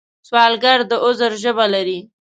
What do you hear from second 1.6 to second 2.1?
لري